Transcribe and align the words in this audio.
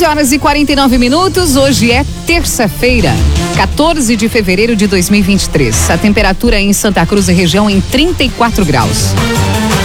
11 0.00 0.06
horas 0.06 0.32
e 0.32 0.38
49 0.38 0.96
minutos. 0.96 1.56
Hoje 1.56 1.92
é 1.92 2.06
terça-feira, 2.26 3.12
14 3.54 4.16
de 4.16 4.30
fevereiro 4.30 4.74
de 4.74 4.86
2023. 4.86 5.90
A 5.90 5.98
temperatura 5.98 6.58
em 6.58 6.72
Santa 6.72 7.04
Cruz 7.04 7.28
e 7.28 7.34
região 7.34 7.68
em 7.68 7.82
34 7.82 8.64
graus. 8.64 9.08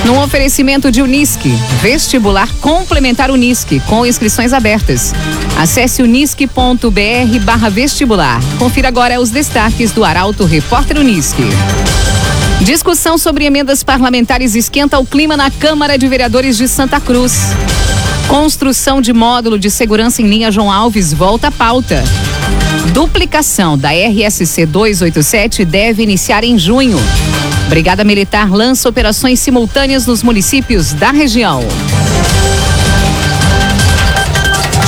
No 0.05 0.23
oferecimento 0.23 0.89
de 0.89 1.01
Unisque, 1.01 1.51
vestibular 1.81 2.47
complementar 2.61 3.29
Unisque, 3.29 3.81
com 3.87 4.05
inscrições 4.05 4.53
abertas. 4.53 5.13
Acesse 5.57 6.01
unisque.br 6.01 7.39
barra 7.43 7.69
vestibular. 7.69 8.39
Confira 8.57 8.87
agora 8.87 9.19
os 9.19 9.31
destaques 9.31 9.91
do 9.91 10.05
Arauto 10.05 10.45
Repórter 10.45 10.97
Unisque. 10.97 11.43
Discussão 12.61 13.17
sobre 13.17 13.43
emendas 13.43 13.83
parlamentares 13.83 14.55
esquenta 14.55 14.97
o 14.97 15.05
clima 15.05 15.35
na 15.35 15.51
Câmara 15.51 15.97
de 15.97 16.07
Vereadores 16.07 16.55
de 16.55 16.69
Santa 16.69 17.01
Cruz. 17.01 17.49
Construção 18.27 19.01
de 19.01 19.13
módulo 19.13 19.57
de 19.57 19.69
segurança 19.69 20.21
em 20.21 20.27
linha 20.27 20.51
João 20.51 20.71
Alves 20.71 21.13
volta 21.13 21.47
à 21.47 21.51
pauta. 21.51 22.03
Duplicação 22.93 23.77
da 23.77 23.89
RSC 23.89 24.65
287 24.65 25.63
deve 25.65 26.03
iniciar 26.03 26.43
em 26.43 26.57
junho. 26.57 26.99
Brigada 27.69 28.03
Militar 28.03 28.51
lança 28.51 28.87
operações 28.89 29.39
simultâneas 29.39 30.05
nos 30.05 30.21
municípios 30.23 30.93
da 30.93 31.11
região. 31.11 31.61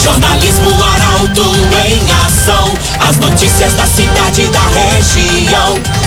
Jornalismo 0.02 0.72
Arauto 0.84 1.55
em 1.88 2.26
ação. 2.26 2.74
As 3.08 3.18
notícias 3.18 3.74
da 3.74 3.85
cidade 3.85 4.44
e 4.44 4.48
da 4.48 4.68
região. 4.68 6.06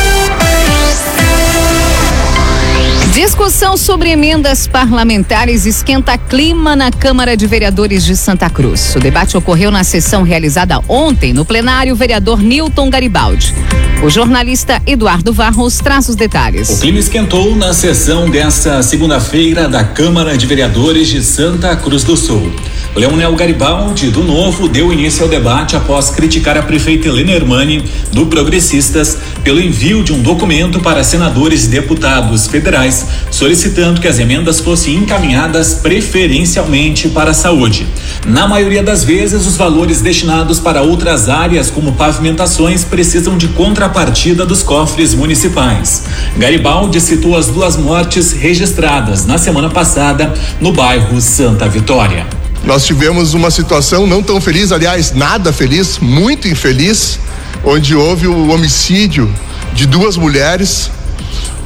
Discussão 3.21 3.77
sobre 3.77 4.09
emendas 4.09 4.65
parlamentares 4.65 5.67
esquenta 5.67 6.17
clima 6.17 6.75
na 6.75 6.89
Câmara 6.89 7.37
de 7.37 7.45
Vereadores 7.45 8.03
de 8.03 8.15
Santa 8.15 8.49
Cruz. 8.49 8.95
O 8.95 8.99
debate 8.99 9.37
ocorreu 9.37 9.69
na 9.69 9.83
sessão 9.83 10.23
realizada 10.23 10.81
ontem 10.87 11.31
no 11.31 11.45
plenário 11.45 11.95
vereador 11.95 12.41
Newton 12.41 12.89
Garibaldi. 12.89 13.53
O 14.03 14.09
jornalista 14.09 14.81
Eduardo 14.87 15.31
Varros 15.31 15.77
traz 15.77 16.09
os 16.09 16.15
detalhes. 16.15 16.67
O 16.71 16.79
clima 16.79 16.97
esquentou 16.97 17.55
na 17.55 17.75
sessão 17.75 18.27
desta 18.27 18.81
segunda-feira 18.81 19.69
da 19.69 19.83
Câmara 19.83 20.35
de 20.35 20.47
Vereadores 20.47 21.07
de 21.07 21.21
Santa 21.21 21.75
Cruz 21.75 22.03
do 22.03 22.17
Sul. 22.17 22.51
Leonel 22.93 23.33
Garibaldi, 23.35 24.09
do 24.09 24.21
Novo, 24.21 24.67
deu 24.67 24.91
início 24.91 25.23
ao 25.23 25.29
debate 25.29 25.77
após 25.77 26.09
criticar 26.09 26.57
a 26.57 26.61
prefeita 26.61 27.07
Helena 27.07 27.31
Hermani, 27.31 27.85
do 28.11 28.25
Progressistas, 28.25 29.17
pelo 29.45 29.61
envio 29.61 30.03
de 30.03 30.11
um 30.11 30.21
documento 30.21 30.81
para 30.81 31.01
senadores 31.01 31.65
e 31.65 31.69
deputados 31.69 32.47
federais 32.47 33.07
solicitando 33.31 34.01
que 34.01 34.09
as 34.09 34.19
emendas 34.19 34.59
fossem 34.59 34.95
encaminhadas 34.95 35.75
preferencialmente 35.75 37.07
para 37.07 37.31
a 37.31 37.33
saúde. 37.33 37.87
Na 38.25 38.45
maioria 38.45 38.83
das 38.83 39.05
vezes, 39.05 39.47
os 39.47 39.55
valores 39.55 40.01
destinados 40.01 40.59
para 40.59 40.81
outras 40.81 41.29
áreas, 41.29 41.69
como 41.69 41.93
pavimentações, 41.93 42.83
precisam 42.83 43.37
de 43.37 43.47
contrapartida 43.47 44.45
dos 44.45 44.61
cofres 44.61 45.13
municipais. 45.13 46.03
Garibaldi 46.35 46.99
citou 46.99 47.37
as 47.37 47.47
duas 47.47 47.77
mortes 47.77 48.33
registradas 48.33 49.25
na 49.25 49.37
semana 49.37 49.69
passada 49.69 50.33
no 50.59 50.73
bairro 50.73 51.21
Santa 51.21 51.69
Vitória. 51.69 52.40
Nós 52.63 52.85
tivemos 52.85 53.33
uma 53.33 53.49
situação 53.49 54.05
não 54.05 54.21
tão 54.21 54.39
feliz, 54.39 54.71
aliás, 54.71 55.11
nada 55.13 55.51
feliz, 55.51 55.97
muito 55.99 56.47
infeliz, 56.47 57.19
onde 57.63 57.95
houve 57.95 58.27
o 58.27 58.49
homicídio 58.51 59.33
de 59.73 59.87
duas 59.87 60.15
mulheres, 60.15 60.91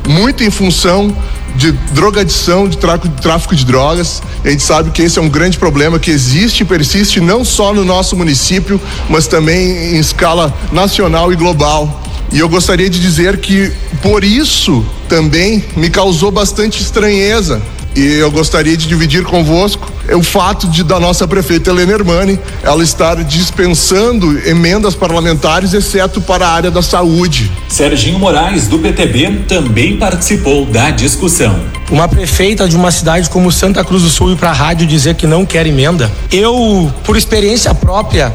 muito 0.07 0.43
em 0.43 0.49
função 0.49 1.15
de 1.55 1.71
drogadição, 1.91 2.67
de 2.67 2.77
tráfico 2.77 3.55
de 3.55 3.65
drogas. 3.65 4.21
A 4.43 4.49
gente 4.49 4.63
sabe 4.63 4.91
que 4.91 5.01
esse 5.01 5.19
é 5.19 5.21
um 5.21 5.29
grande 5.29 5.57
problema 5.57 5.99
que 5.99 6.11
existe 6.11 6.61
e 6.61 6.65
persiste 6.65 7.19
não 7.19 7.43
só 7.43 7.73
no 7.73 7.83
nosso 7.83 8.15
município, 8.15 8.79
mas 9.09 9.27
também 9.27 9.95
em 9.95 9.99
escala 9.99 10.53
nacional 10.71 11.31
e 11.31 11.35
global. 11.35 12.03
E 12.31 12.39
eu 12.39 12.49
gostaria 12.49 12.89
de 12.89 12.99
dizer 12.99 13.37
que 13.37 13.71
por 14.01 14.23
isso 14.23 14.85
também 15.07 15.63
me 15.75 15.89
causou 15.89 16.31
bastante 16.31 16.81
estranheza 16.81 17.61
e 17.95 18.15
eu 18.19 18.29
gostaria 18.29 18.75
de 18.75 18.87
dividir 18.87 19.23
convosco 19.23 19.91
é 20.07 20.15
o 20.15 20.21
fato 20.21 20.67
de 20.67 20.83
da 20.83 20.99
nossa 20.99 21.27
prefeita 21.27 21.69
Helena 21.69 21.93
Hermani 21.93 22.39
ela 22.61 22.83
estar 22.83 23.23
dispensando 23.23 24.37
emendas 24.47 24.93
parlamentares, 24.93 25.73
exceto 25.73 26.19
para 26.19 26.45
a 26.45 26.51
área 26.51 26.69
da 26.71 26.81
saúde. 26.81 27.49
Serginho 27.69 28.19
Moraes, 28.19 28.67
do 28.67 28.77
PTB, 28.79 29.45
também 29.47 29.97
participou 29.97 30.65
da 30.65 30.91
discussão. 30.91 31.59
Uma 31.89 32.07
prefeita 32.07 32.67
de 32.67 32.75
uma 32.75 32.91
cidade 32.91 33.29
como 33.29 33.51
Santa 33.51 33.83
Cruz 33.83 34.03
do 34.03 34.09
Sul 34.09 34.33
ir 34.33 34.35
para 34.35 34.49
a 34.49 34.53
rádio 34.53 34.85
dizer 34.85 35.15
que 35.15 35.25
não 35.25 35.45
quer 35.45 35.65
emenda. 35.65 36.11
Eu, 36.31 36.93
por 37.03 37.15
experiência 37.15 37.73
própria 37.73 38.33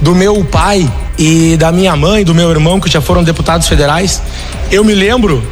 do 0.00 0.14
meu 0.14 0.44
pai 0.44 0.90
e 1.18 1.56
da 1.56 1.70
minha 1.70 1.94
mãe, 1.94 2.24
do 2.24 2.34
meu 2.34 2.50
irmão, 2.50 2.80
que 2.80 2.90
já 2.90 3.00
foram 3.00 3.22
deputados 3.22 3.68
federais, 3.68 4.22
eu 4.70 4.84
me 4.84 4.94
lembro, 4.94 5.42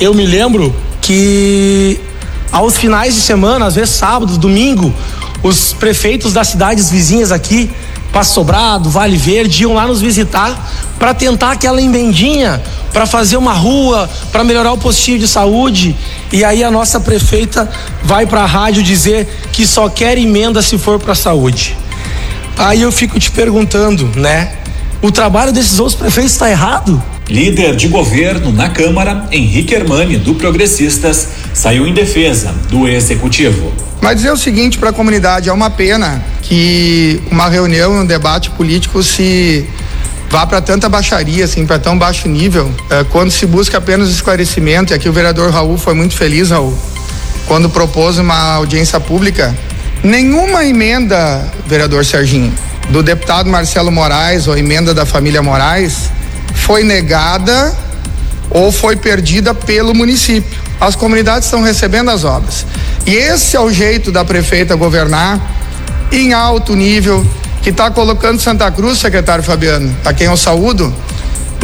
eu 0.00 0.14
me 0.14 0.26
lembro 0.26 0.74
que 1.00 2.00
aos 2.54 2.76
finais 2.78 3.16
de 3.16 3.20
semana, 3.20 3.66
às 3.66 3.74
vezes 3.74 3.96
sábado, 3.96 4.38
domingo, 4.38 4.94
os 5.42 5.72
prefeitos 5.72 6.32
das 6.32 6.46
cidades 6.46 6.88
vizinhas 6.88 7.32
aqui, 7.32 7.68
Passo 8.12 8.32
Sobrado, 8.32 8.88
Vale 8.88 9.16
Verde, 9.16 9.64
iam 9.64 9.74
lá 9.74 9.88
nos 9.88 10.00
visitar 10.00 10.70
para 10.96 11.12
tentar 11.12 11.50
aquela 11.50 11.82
emendinha, 11.82 12.62
para 12.92 13.06
fazer 13.06 13.36
uma 13.36 13.52
rua, 13.52 14.08
para 14.30 14.44
melhorar 14.44 14.72
o 14.72 14.78
postinho 14.78 15.18
de 15.18 15.26
saúde. 15.26 15.96
E 16.32 16.44
aí 16.44 16.62
a 16.62 16.70
nossa 16.70 17.00
prefeita 17.00 17.68
vai 18.04 18.24
para 18.24 18.42
a 18.42 18.46
rádio 18.46 18.84
dizer 18.84 19.26
que 19.52 19.66
só 19.66 19.88
quer 19.88 20.16
emenda 20.16 20.62
se 20.62 20.78
for 20.78 21.00
para 21.00 21.10
a 21.10 21.16
saúde. 21.16 21.76
Aí 22.56 22.82
eu 22.82 22.92
fico 22.92 23.18
te 23.18 23.32
perguntando, 23.32 24.08
né? 24.14 24.52
O 25.02 25.10
trabalho 25.10 25.52
desses 25.52 25.80
outros 25.80 25.98
prefeitos 25.98 26.34
está 26.34 26.48
errado? 26.48 27.02
Líder 27.28 27.74
de 27.74 27.88
governo 27.88 28.52
na 28.52 28.68
Câmara, 28.68 29.26
Henrique 29.32 29.74
Hermani, 29.74 30.18
do 30.18 30.34
Progressistas, 30.34 31.28
saiu 31.54 31.86
em 31.86 31.94
defesa 31.94 32.54
do 32.68 32.86
executivo. 32.86 33.72
Mas 34.02 34.16
dizer 34.16 34.32
o 34.32 34.36
seguinte 34.36 34.76
para 34.76 34.90
a 34.90 34.92
comunidade: 34.92 35.48
é 35.48 35.52
uma 35.52 35.70
pena 35.70 36.22
que 36.42 37.22
uma 37.30 37.48
reunião, 37.48 38.00
um 38.00 38.04
debate 38.04 38.50
político 38.50 39.02
se 39.02 39.66
vá 40.28 40.46
para 40.46 40.60
tanta 40.60 40.88
baixaria, 40.88 41.44
assim, 41.44 41.64
para 41.64 41.78
tão 41.78 41.96
baixo 41.96 42.28
nível, 42.28 42.70
é, 42.90 43.04
quando 43.04 43.30
se 43.30 43.46
busca 43.46 43.78
apenas 43.78 44.10
esclarecimento. 44.10 44.92
E 44.92 44.94
aqui 44.94 45.08
o 45.08 45.12
vereador 45.12 45.50
Raul 45.50 45.78
foi 45.78 45.94
muito 45.94 46.16
feliz, 46.16 46.50
Raul, 46.50 46.76
quando 47.46 47.70
propôs 47.70 48.18
uma 48.18 48.54
audiência 48.54 48.98
pública. 49.00 49.56
Nenhuma 50.02 50.66
emenda, 50.66 51.50
vereador 51.66 52.04
Serginho, 52.04 52.52
do 52.90 53.02
deputado 53.02 53.48
Marcelo 53.48 53.90
Moraes 53.90 54.46
ou 54.46 54.58
emenda 54.58 54.92
da 54.92 55.06
família 55.06 55.40
Moraes 55.40 56.10
foi 56.52 56.84
negada 56.84 57.74
ou 58.50 58.70
foi 58.70 58.96
perdida 58.96 59.54
pelo 59.54 59.94
município. 59.94 60.63
As 60.80 60.96
comunidades 60.96 61.46
estão 61.46 61.62
recebendo 61.62 62.10
as 62.10 62.24
obras. 62.24 62.66
E 63.06 63.14
esse 63.14 63.56
é 63.56 63.60
o 63.60 63.70
jeito 63.70 64.10
da 64.10 64.24
prefeita 64.24 64.74
governar 64.74 65.40
em 66.10 66.32
alto 66.32 66.74
nível, 66.74 67.26
que 67.62 67.70
está 67.70 67.90
colocando 67.90 68.40
Santa 68.40 68.70
Cruz, 68.70 68.98
secretário 68.98 69.42
Fabiano, 69.42 69.94
a 70.04 70.12
quem 70.12 70.26
eu 70.26 70.36
saúdo, 70.36 70.94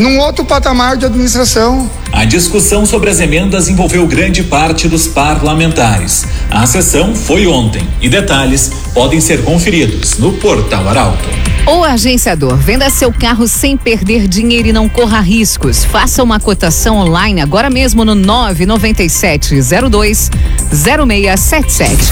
num 0.00 0.18
outro 0.18 0.44
patamar 0.44 0.96
de 0.96 1.06
administração. 1.06 1.88
A 2.10 2.24
discussão 2.24 2.86
sobre 2.86 3.10
as 3.10 3.20
emendas 3.20 3.68
envolveu 3.68 4.06
grande 4.06 4.42
parte 4.42 4.88
dos 4.88 5.06
parlamentares. 5.06 6.24
A 6.50 6.66
sessão 6.66 7.14
foi 7.14 7.46
ontem 7.46 7.86
e 8.00 8.08
detalhes 8.08 8.72
podem 8.94 9.20
ser 9.20 9.44
conferidos 9.44 10.18
no 10.18 10.32
Portal 10.32 10.88
Arauto. 10.88 11.28
O 11.66 11.84
agenciador, 11.84 12.56
venda 12.56 12.88
seu 12.88 13.12
carro 13.12 13.46
sem 13.46 13.76
perder 13.76 14.26
dinheiro 14.26 14.68
e 14.68 14.72
não 14.72 14.88
corra 14.88 15.20
riscos. 15.20 15.84
Faça 15.84 16.22
uma 16.22 16.40
cotação 16.40 16.96
online 16.96 17.40
agora 17.40 17.68
mesmo 17.68 18.04
no 18.04 18.14
99702 18.14 20.30
0677. 20.72 22.10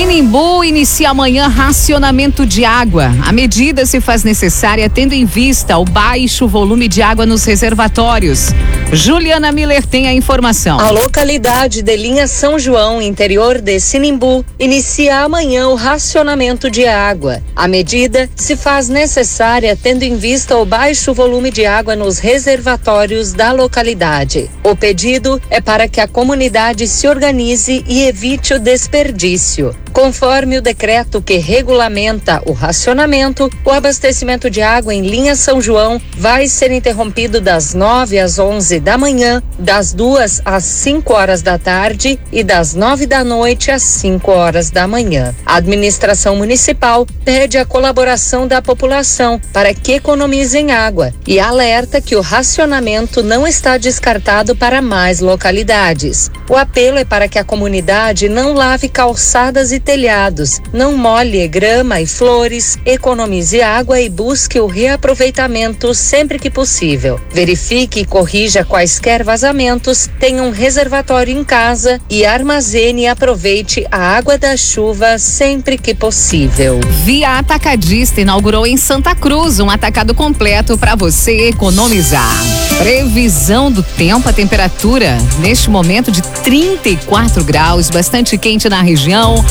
Sinimbu 0.00 0.64
inicia 0.64 1.10
amanhã 1.10 1.46
racionamento 1.46 2.46
de 2.46 2.64
água. 2.64 3.14
A 3.22 3.32
medida 3.32 3.84
se 3.84 4.00
faz 4.00 4.24
necessária 4.24 4.88
tendo 4.88 5.12
em 5.12 5.26
vista 5.26 5.76
o 5.76 5.84
baixo 5.84 6.48
volume 6.48 6.88
de 6.88 7.02
água 7.02 7.26
nos 7.26 7.44
reservatórios. 7.44 8.48
Juliana 8.92 9.52
Miller 9.52 9.86
tem 9.86 10.08
a 10.08 10.12
informação. 10.12 10.80
A 10.80 10.90
localidade 10.90 11.80
de 11.80 11.96
Linha 11.96 12.26
São 12.26 12.58
João, 12.58 13.00
interior 13.00 13.60
de 13.60 13.78
Sinimbu, 13.78 14.44
inicia 14.58 15.20
amanhã 15.20 15.68
o 15.68 15.76
racionamento 15.76 16.68
de 16.68 16.84
água. 16.86 17.40
A 17.54 17.68
medida 17.68 18.28
se 18.34 18.56
faz 18.56 18.88
necessária 18.88 19.78
tendo 19.80 20.02
em 20.02 20.16
vista 20.16 20.56
o 20.56 20.64
baixo 20.64 21.14
volume 21.14 21.52
de 21.52 21.64
água 21.64 21.94
nos 21.94 22.18
reservatórios 22.18 23.32
da 23.32 23.52
localidade. 23.52 24.50
O 24.64 24.74
pedido 24.74 25.40
é 25.48 25.60
para 25.60 25.86
que 25.86 26.00
a 26.00 26.08
comunidade 26.08 26.88
se 26.88 27.06
organize 27.06 27.84
e 27.86 28.02
evite 28.02 28.54
o 28.54 28.58
desperdício. 28.58 29.72
Conforme 29.92 30.58
o 30.58 30.62
decreto 30.62 31.20
que 31.20 31.36
regulamenta 31.36 32.40
o 32.46 32.52
racionamento, 32.52 33.50
o 33.64 33.70
abastecimento 33.70 34.48
de 34.48 34.62
água 34.62 34.94
em 34.94 35.02
linha 35.02 35.34
São 35.34 35.60
João 35.60 36.00
vai 36.16 36.48
ser 36.48 36.70
interrompido 36.70 37.40
das 37.40 37.74
9 37.74 38.18
às 38.18 38.38
11 38.38 38.79
da 38.80 38.98
manhã, 38.98 39.42
das 39.58 39.92
2 39.92 40.42
às 40.44 40.64
5 40.64 41.12
horas 41.12 41.42
da 41.42 41.58
tarde 41.58 42.18
e 42.32 42.42
das 42.42 42.74
9 42.74 43.06
da 43.06 43.22
noite 43.22 43.70
às 43.70 43.82
5 43.82 44.30
horas 44.30 44.70
da 44.70 44.88
manhã. 44.88 45.34
A 45.44 45.56
administração 45.56 46.36
municipal 46.36 47.06
pede 47.24 47.58
a 47.58 47.64
colaboração 47.64 48.48
da 48.48 48.62
população 48.62 49.40
para 49.52 49.74
que 49.74 49.92
economizem 49.92 50.72
água 50.72 51.12
e 51.26 51.38
alerta 51.38 52.00
que 52.00 52.16
o 52.16 52.20
racionamento 52.20 53.22
não 53.22 53.46
está 53.46 53.76
descartado 53.76 54.56
para 54.56 54.80
mais 54.80 55.20
localidades. 55.20 56.30
O 56.48 56.56
apelo 56.56 56.98
é 56.98 57.04
para 57.04 57.28
que 57.28 57.38
a 57.38 57.44
comunidade 57.44 58.28
não 58.28 58.54
lave 58.54 58.88
calçadas 58.88 59.72
e 59.72 59.78
telhados, 59.78 60.60
não 60.72 60.96
molhe 60.96 61.46
grama 61.46 62.00
e 62.00 62.06
flores, 62.06 62.78
economize 62.84 63.60
água 63.60 64.00
e 64.00 64.08
busque 64.08 64.58
o 64.58 64.66
reaproveitamento 64.66 65.94
sempre 65.94 66.38
que 66.38 66.50
possível. 66.50 67.20
Verifique 67.32 68.00
e 68.00 68.04
corrija 68.04 68.64
quaisquer 68.70 69.24
vazamentos, 69.24 70.08
tenha 70.20 70.44
um 70.44 70.52
reservatório 70.52 71.36
em 71.36 71.42
casa 71.42 72.00
e 72.08 72.24
armazene 72.24 73.02
e 73.02 73.06
aproveite 73.08 73.84
a 73.90 73.98
água 73.98 74.38
da 74.38 74.56
chuva 74.56 75.18
sempre 75.18 75.76
que 75.76 75.92
possível. 75.92 76.78
Via 77.04 77.36
Atacadista 77.36 78.20
inaugurou 78.20 78.64
em 78.64 78.76
Santa 78.76 79.12
Cruz 79.12 79.58
um 79.58 79.68
atacado 79.68 80.14
completo 80.14 80.78
para 80.78 80.94
você 80.94 81.48
economizar. 81.48 82.32
Previsão 82.78 83.72
do 83.72 83.82
tempo, 83.82 84.28
a 84.28 84.32
temperatura 84.32 85.18
neste 85.40 85.68
momento 85.68 86.12
de 86.12 86.22
34 86.22 87.42
graus, 87.42 87.90
bastante 87.90 88.38
quente 88.38 88.68
na 88.68 88.82
região. 88.82 89.44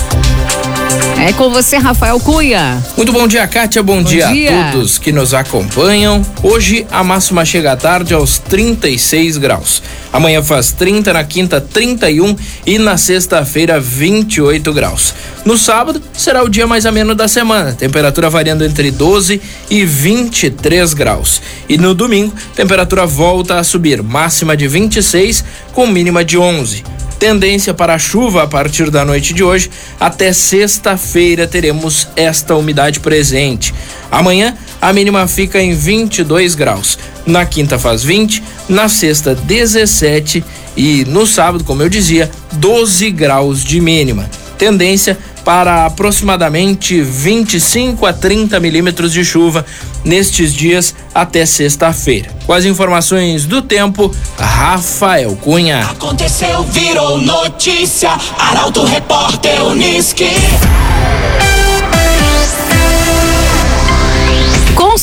É 1.21 1.33
com 1.33 1.49
você, 1.49 1.75
Rafael 1.75 2.17
Cunha. 2.17 2.81
Muito 2.95 3.11
bom 3.11 3.27
dia, 3.27 3.45
Kátia. 3.45 3.83
Bom, 3.83 3.97
bom 3.97 4.03
dia, 4.03 4.27
dia, 4.27 4.69
a 4.69 4.71
todos 4.71 4.97
que 4.97 5.11
nos 5.11 5.33
acompanham. 5.33 6.25
Hoje 6.41 6.87
a 6.89 7.03
máxima 7.03 7.43
chega 7.43 7.73
à 7.73 7.75
tarde 7.75 8.13
aos 8.13 8.39
36 8.39 9.37
graus. 9.37 9.83
Amanhã 10.13 10.41
faz 10.41 10.71
30, 10.71 11.11
na 11.11 11.23
quinta 11.25 11.59
31 11.59 12.37
e 12.65 12.79
na 12.79 12.97
sexta-feira 12.97 13.81
28 13.81 14.71
graus. 14.71 15.13
No 15.43 15.57
sábado 15.57 16.01
será 16.13 16.41
o 16.41 16.49
dia 16.49 16.65
mais 16.65 16.85
ameno 16.85 17.13
da 17.13 17.27
semana, 17.27 17.73
temperatura 17.73 18.29
variando 18.29 18.63
entre 18.63 18.89
12 18.89 19.41
e 19.69 19.83
23 19.83 20.93
graus. 20.93 21.41
E 21.67 21.77
no 21.77 21.93
domingo, 21.93 22.33
temperatura 22.55 23.05
volta 23.05 23.59
a 23.59 23.63
subir, 23.63 24.01
máxima 24.01 24.55
de 24.55 24.69
26 24.69 25.43
com 25.73 25.85
mínima 25.85 26.23
de 26.23 26.37
11. 26.37 26.83
Tendência 27.19 27.73
para 27.73 27.99
chuva 27.99 28.43
a 28.43 28.47
partir 28.47 28.89
da 28.89 29.03
noite 29.03 29.33
de 29.33 29.43
hoje. 29.43 29.69
Até 29.99 30.31
sexta-feira 30.31 31.45
teremos 31.45 32.07
esta 32.15 32.55
umidade 32.55 33.01
presente. 33.01 33.73
Amanhã 34.09 34.57
a 34.81 34.93
mínima 34.93 35.27
fica 35.27 35.61
em 35.61 35.75
22 35.75 36.55
graus. 36.55 36.97
Na 37.25 37.45
quinta 37.45 37.77
faz 37.77 38.03
20, 38.03 38.41
na 38.69 38.87
sexta 38.87 39.35
17 39.35 40.41
e 40.77 41.03
no 41.05 41.27
sábado, 41.27 41.65
como 41.65 41.83
eu 41.83 41.89
dizia, 41.89 42.31
12 42.53 43.11
graus 43.11 43.65
de 43.65 43.81
mínima. 43.81 44.29
Tendência 44.57 45.17
para 45.43 45.85
aproximadamente 45.85 47.01
25 47.01 48.05
a 48.05 48.13
30 48.13 48.59
milímetros 48.59 49.11
de 49.11 49.23
chuva 49.23 49.65
nestes 50.03 50.53
dias 50.53 50.95
até 51.13 51.45
sexta-feira. 51.45 52.29
Com 52.45 52.53
as 52.53 52.65
informações 52.65 53.45
do 53.45 53.61
tempo, 53.61 54.13
Rafael 54.37 55.35
Cunha. 55.35 55.81
Aconteceu, 55.81 56.63
virou 56.63 57.19
notícia. 57.19 58.11
Arauto 58.37 58.83
Repórter 58.83 59.63
Uniski. 59.65 60.29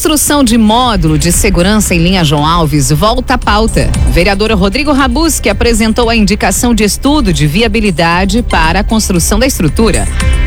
Construção 0.07 0.45
de 0.45 0.57
módulo 0.57 1.19
de 1.19 1.33
segurança 1.33 1.93
em 1.93 1.99
linha 1.99 2.23
João 2.23 2.47
Alves 2.47 2.93
volta 2.93 3.35
à 3.35 3.39
pauta. 3.39 3.91
Vereador 4.13 4.53
Rodrigo 4.53 4.93
Rabusque 4.93 5.49
apresentou 5.49 6.09
a 6.09 6.15
indicação 6.15 6.73
de 6.73 6.85
estudo 6.85 7.33
de 7.33 7.45
viabilidade 7.45 8.41
para 8.41 8.79
a 8.79 8.85
construção 8.85 9.37
da 9.37 9.49
estrutura. 9.49 10.07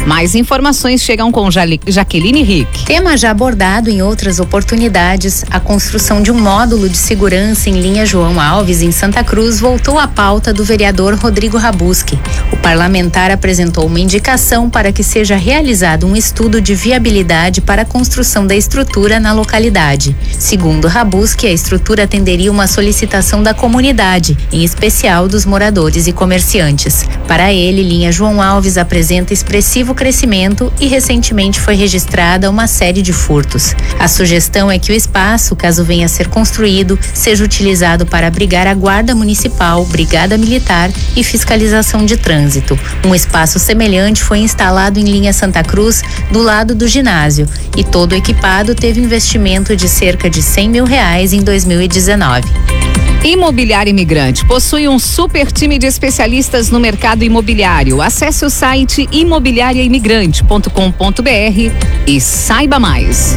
Mais 0.10 0.34
informações 0.34 1.04
chegam 1.04 1.32
com 1.32 1.48
Jaqueline 1.52 2.42
Rick. 2.42 2.84
Tema 2.84 3.16
já 3.16 3.30
abordado 3.30 3.92
em 3.92 4.02
outras 4.02 4.40
oportunidades, 4.40 5.46
a 5.52 5.60
construção 5.60 6.24
de 6.24 6.32
um 6.32 6.42
módulo 6.42 6.90
de 6.90 6.98
segurança 6.98 7.70
em 7.70 7.80
linha 7.80 8.08
João 8.08 8.42
Alves, 8.42 8.82
em 8.82 8.92
Santa 8.92 9.24
Cruz, 9.24 9.60
voltou 9.60 10.00
à 10.00 10.08
pauta 10.08 10.52
do 10.52 10.64
vereador 10.64 11.14
Rodrigo 11.14 11.60
Rabusque. 11.60 12.18
O 12.52 12.58
parlamentar 12.58 13.30
apresentou 13.30 13.86
uma 13.86 14.00
indicação 14.00 14.68
para 14.68 14.92
que 14.92 15.04
seja 15.04 15.36
realizado 15.36 16.08
um 16.08 16.16
estudo 16.16 16.60
de 16.60 16.74
viabilidade 16.74 17.62
para 17.62 17.84
a 17.84 17.86
construção 17.86 18.48
da 18.48 18.56
estrutura 18.56 19.20
na 19.20 19.32
localidade. 19.32 20.18
Segundo 20.40 20.88
Rabusque, 20.88 21.46
a 21.46 21.52
estrutura 21.52 22.06
atenderia 22.06 22.52
uma 22.52 22.66
solicitação 22.66 23.44
da 23.44 23.54
comunidade, 23.54 24.36
em 24.52 24.64
especial 24.64 25.28
dos 25.28 25.46
moradores 25.46 26.08
e 26.08 26.12
comerciantes. 26.12 27.06
Para 27.28 27.54
ele, 27.54 27.84
linha 27.84 28.12
João 28.12 28.42
Alves 28.42 28.76
apresenta 28.76 29.36
expressivo 29.36 29.99
crescimento 30.00 30.72
e 30.80 30.88
recentemente 30.88 31.60
foi 31.60 31.76
registrada 31.76 32.50
uma 32.50 32.68
série 32.68 33.02
de 33.02 33.12
furtos. 33.12 33.76
A 34.00 34.08
sugestão 34.08 34.72
é 34.72 34.80
que 34.80 34.94
o 34.94 34.96
espaço, 34.96 35.58
caso 35.58 35.84
venha 35.84 36.06
a 36.06 36.10
ser 36.10 36.30
construído, 36.30 36.98
seja 37.14 37.44
utilizado 37.44 38.06
para 38.06 38.28
abrigar 38.28 38.66
a 38.66 38.74
Guarda 38.74 39.14
Municipal, 39.14 39.84
Brigada 39.84 40.38
Militar 40.38 40.90
e 41.18 41.22
fiscalização 41.22 42.06
de 42.06 42.16
trânsito. 42.16 42.80
Um 43.06 43.14
espaço 43.14 43.60
semelhante 43.60 44.24
foi 44.24 44.40
instalado 44.40 44.98
em 45.00 45.04
linha 45.04 45.34
Santa 45.34 45.62
Cruz, 45.66 46.02
do 46.32 46.42
lado 46.42 46.74
do 46.74 46.88
ginásio, 46.88 47.46
e 47.76 47.84
todo 47.84 48.16
equipado 48.16 48.74
teve 48.74 49.02
investimento 49.02 49.76
de 49.76 49.90
cerca 49.90 50.30
de 50.30 50.42
100 50.42 50.70
mil 50.70 50.86
reais 50.86 51.34
em 51.34 51.42
2019. 51.42 52.99
Imobiliário 53.24 53.90
Imigrante 53.90 54.46
possui 54.46 54.88
um 54.88 54.98
super 54.98 55.52
time 55.52 55.78
de 55.78 55.86
especialistas 55.86 56.70
no 56.70 56.80
mercado 56.80 57.24
imobiliário. 57.24 58.02
Acesse 58.02 58.46
o 58.46 58.50
site 58.50 59.10
imobiliariaimigrante.com.br 59.12 62.08
e 62.08 62.22
saiba 62.22 62.80
mais. 62.80 63.36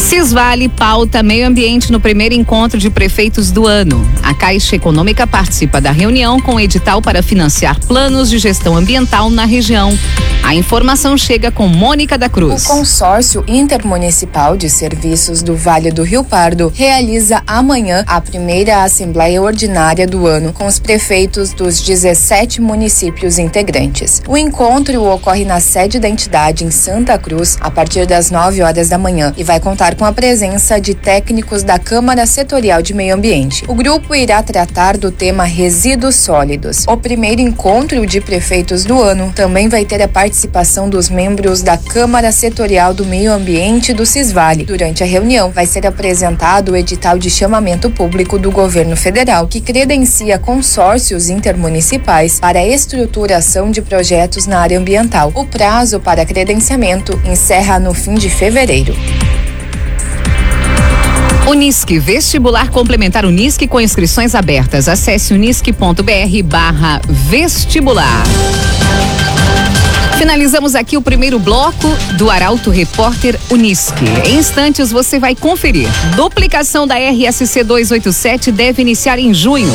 Cisvale 0.00 0.68
pauta 0.68 1.22
meio 1.22 1.46
ambiente 1.46 1.92
no 1.92 2.00
primeiro 2.00 2.34
encontro 2.34 2.78
de 2.78 2.90
prefeitos 2.90 3.52
do 3.52 3.66
ano. 3.66 4.04
A 4.22 4.34
Caixa 4.34 4.74
Econômica 4.74 5.26
participa 5.26 5.80
da 5.80 5.92
reunião 5.92 6.40
com 6.40 6.58
edital 6.58 7.02
para 7.02 7.22
financiar 7.22 7.78
planos 7.80 8.30
de 8.30 8.38
gestão 8.38 8.76
ambiental 8.76 9.30
na 9.30 9.44
região. 9.44 9.96
A 10.42 10.54
informação 10.54 11.16
chega 11.16 11.52
com 11.52 11.68
Mônica 11.68 12.16
da 12.16 12.28
Cruz. 12.28 12.64
O 12.64 12.68
consórcio 12.68 13.44
intermunicipal 13.46 14.56
de 14.56 14.68
serviços 14.70 15.42
do 15.42 15.54
Vale 15.54 15.92
do 15.92 16.02
Rio 16.02 16.24
Pardo 16.24 16.72
realiza 16.74 17.42
amanhã 17.46 18.02
a 18.06 18.20
primeira 18.20 18.82
assembleia 18.82 19.40
ordinária 19.40 20.06
do 20.06 20.26
ano 20.26 20.52
com 20.52 20.66
os 20.66 20.78
prefeitos 20.78 21.52
dos 21.52 21.80
17 21.80 22.60
municípios 22.60 23.38
integrantes. 23.38 24.22
O 24.26 24.36
encontro 24.36 25.04
ocorre 25.04 25.44
na 25.44 25.60
sede 25.60 26.00
da 26.00 26.08
entidade 26.08 26.64
em 26.64 26.70
Santa 26.70 27.18
Cruz 27.18 27.58
a 27.60 27.70
partir 27.70 28.06
das 28.06 28.30
9 28.30 28.62
horas 28.62 28.88
da 28.88 28.98
manhã 28.98 29.32
e 29.36 29.44
vai 29.44 29.60
contar 29.90 29.94
com 29.96 30.04
a 30.04 30.12
presença 30.12 30.80
de 30.80 30.94
técnicos 30.94 31.62
da 31.62 31.78
Câmara 31.78 32.26
Setorial 32.26 32.82
de 32.82 32.94
Meio 32.94 33.14
Ambiente. 33.14 33.64
O 33.66 33.74
grupo 33.74 34.14
irá 34.14 34.42
tratar 34.42 34.96
do 34.96 35.10
tema 35.10 35.44
resíduos 35.44 36.16
sólidos. 36.16 36.84
O 36.86 36.96
primeiro 36.96 37.40
encontro 37.40 38.06
de 38.06 38.20
prefeitos 38.20 38.84
do 38.84 39.00
ano 39.00 39.32
também 39.34 39.68
vai 39.68 39.84
ter 39.84 40.02
a 40.02 40.08
participação 40.08 40.88
dos 40.88 41.08
membros 41.08 41.62
da 41.62 41.76
Câmara 41.76 42.32
Setorial 42.32 42.92
do 42.92 43.04
Meio 43.04 43.32
Ambiente 43.32 43.92
do 43.92 44.04
Cisvale. 44.04 44.64
Durante 44.64 45.02
a 45.02 45.06
reunião, 45.06 45.50
vai 45.50 45.66
ser 45.66 45.86
apresentado 45.86 46.72
o 46.72 46.76
edital 46.76 47.18
de 47.18 47.30
chamamento 47.30 47.90
público 47.90 48.38
do 48.38 48.50
governo 48.50 48.96
federal, 48.96 49.46
que 49.46 49.60
credencia 49.60 50.38
consórcios 50.38 51.28
intermunicipais 51.28 52.38
para 52.38 52.58
a 52.58 52.66
estruturação 52.66 53.70
de 53.70 53.82
projetos 53.82 54.46
na 54.46 54.60
área 54.60 54.78
ambiental. 54.78 55.32
O 55.34 55.46
prazo 55.46 56.00
para 56.00 56.26
credenciamento 56.26 57.20
encerra 57.24 57.78
no 57.78 57.94
fim 57.94 58.14
de 58.14 58.28
fevereiro. 58.28 58.94
Unisque, 61.50 61.98
vestibular 61.98 62.70
complementar 62.70 63.26
Unisque 63.26 63.66
com 63.66 63.80
inscrições 63.80 64.36
abertas. 64.36 64.88
Acesse 64.88 65.34
unisque.br 65.34 66.42
barra 66.44 67.00
vestibular. 67.08 68.22
Finalizamos 70.20 70.74
aqui 70.74 70.98
o 70.98 71.00
primeiro 71.00 71.38
bloco 71.38 71.88
do 72.18 72.30
Arauto 72.30 72.68
Repórter 72.68 73.40
Unisque. 73.48 74.04
Em 74.26 74.36
instantes 74.36 74.92
você 74.92 75.18
vai 75.18 75.34
conferir. 75.34 75.88
Duplicação 76.14 76.86
da 76.86 76.94
RSC 76.94 77.64
287 77.64 78.52
deve 78.52 78.82
iniciar 78.82 79.18
em 79.18 79.32
junho. 79.32 79.72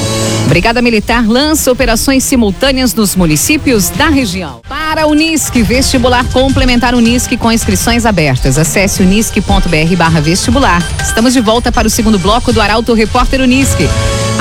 Brigada 0.47 0.83
Militar 0.83 1.27
lança 1.27 1.71
operações 1.71 2.23
simultâneas 2.23 2.93
nos 2.93 3.15
municípios 3.15 3.89
da 3.89 4.07
região. 4.07 4.61
Para 4.69 5.07
Unisque, 5.07 5.63
vestibular 5.63 6.23
complementar 6.25 6.93
Unisque 6.93 7.37
com 7.37 7.51
inscrições 7.51 8.05
abertas. 8.05 8.59
Acesse 8.59 9.01
unisque.br 9.01 9.95
barra 9.97 10.21
vestibular. 10.21 10.87
Estamos 11.01 11.33
de 11.33 11.41
volta 11.41 11.71
para 11.71 11.87
o 11.87 11.89
segundo 11.89 12.19
bloco 12.19 12.53
do 12.53 12.61
Arauto 12.61 12.93
Repórter 12.93 13.41
Unisque. 13.41 13.89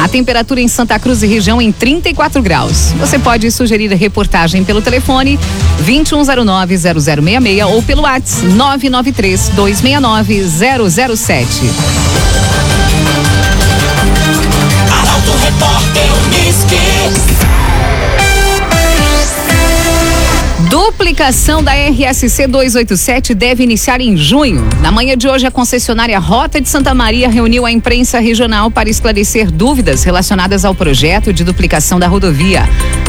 A 0.04 0.08
temperatura 0.08 0.60
em 0.60 0.68
Santa 0.68 0.98
Cruz 0.98 1.22
e 1.22 1.26
região 1.26 1.62
em 1.62 1.72
34 1.72 2.42
graus. 2.42 2.92
Você 2.98 3.18
pode 3.18 3.50
sugerir 3.50 3.90
a 3.90 3.96
reportagem 3.96 4.62
pelo 4.62 4.82
telefone 4.82 5.40
2109-0066 5.82 7.66
ou 7.66 7.82
pelo 7.82 8.02
WhatsApp 8.02 8.46
993-269-007. 8.48 11.46
Arauto 14.92 15.32
Repórter 15.42 16.12
Unisque. 16.26 17.33
Duplicação 20.96 21.60
da 21.60 21.72
RSC 21.72 22.46
287 22.46 23.34
deve 23.34 23.64
iniciar 23.64 24.00
em 24.00 24.16
junho. 24.16 24.64
Na 24.80 24.92
manhã 24.92 25.16
de 25.16 25.28
hoje, 25.28 25.44
a 25.44 25.50
concessionária 25.50 26.16
Rota 26.20 26.60
de 26.60 26.68
Santa 26.68 26.94
Maria 26.94 27.28
reuniu 27.28 27.66
a 27.66 27.72
imprensa 27.72 28.20
regional 28.20 28.70
para 28.70 28.88
esclarecer 28.88 29.50
dúvidas 29.50 30.04
relacionadas 30.04 30.64
ao 30.64 30.72
projeto 30.72 31.32
de 31.32 31.42
duplicação 31.42 31.98
da 31.98 32.06
rodovia. 32.06 32.62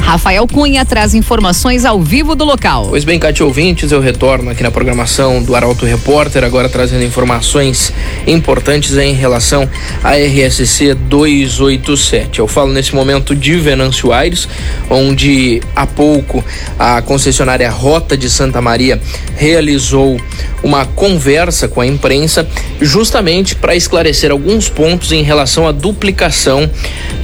Rafael 0.06 0.48
Cunha 0.48 0.86
traz 0.86 1.16
informações 1.16 1.84
ao 1.84 2.00
vivo 2.00 2.36
do 2.36 2.46
local. 2.46 2.86
Pois 2.90 3.04
bem, 3.04 3.18
Cátia 3.18 3.44
ouvintes, 3.44 3.92
eu 3.92 4.00
retorno 4.00 4.52
aqui 4.52 4.62
na 4.62 4.70
programação 4.70 5.42
do 5.42 5.56
Arauto 5.56 5.84
Repórter, 5.84 6.44
agora 6.44 6.70
trazendo 6.70 7.04
informações 7.04 7.92
importantes 8.28 8.96
em 8.98 9.14
relação 9.14 9.68
à 10.04 10.12
RSC 10.12 10.94
287. 10.94 12.38
Eu 12.38 12.48
falo 12.48 12.72
nesse 12.72 12.94
momento 12.94 13.36
de 13.36 13.56
Venâncio 13.56 14.14
Aires, 14.14 14.48
onde 14.92 15.60
há 15.76 15.88
pouco 15.88 16.46
a 16.78 17.02
concessionária 17.02 17.70
Rota 17.72 18.16
de 18.16 18.30
Santa 18.30 18.62
Maria 18.62 19.02
realizou 19.36 20.22
uma 20.64 20.86
conversa 20.86 21.68
com 21.68 21.82
a 21.82 21.86
imprensa 21.86 22.48
justamente 22.80 23.56
para 23.56 23.76
esclarecer 23.76 24.32
alguns 24.32 24.70
pontos 24.70 25.12
em 25.12 25.24
relação 25.24 25.68
à 25.68 25.72
duplicação 25.72 26.70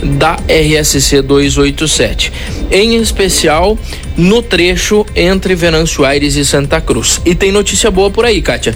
da 0.04 0.38
RSC 0.48 1.22
287, 1.22 2.32
em 2.72 2.96
especial 2.96 3.78
no 4.18 4.42
trecho 4.42 5.06
entre 5.16 5.56
Venâncio 5.56 6.06
Aires 6.06 6.36
e 6.36 6.46
Santa 6.46 6.80
Cruz. 6.80 7.22
E 7.26 7.36
tem 7.36 7.52
notícia 7.52 7.92
boa 7.92 8.10
por 8.10 8.26
aí, 8.26 8.42
Kátia, 8.42 8.76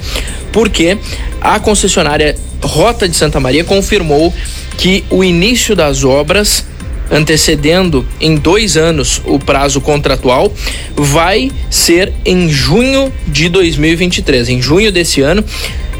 porque 0.52 0.98
a 1.42 1.60
concessionária 1.60 2.36
Rota 2.62 3.08
de 3.08 3.16
Santa 3.16 3.40
Maria 3.40 3.64
confirmou 3.64 4.34
que 4.78 5.04
o 5.10 5.24
início 5.24 5.76
das 5.76 6.04
obras 6.04 6.66
antecedendo 7.12 8.06
em 8.20 8.36
dois 8.36 8.78
anos 8.78 9.22
o 9.26 9.38
prazo 9.38 9.80
contratual, 9.80 10.52
vai 10.96 11.52
ser 11.70 12.12
em 12.26 12.50
junho 12.50 13.12
de 13.28 13.50
2023. 13.50 14.50
Em 14.50 14.62
junho 14.62 14.92
desse 14.92 15.22
ano, 15.22 15.44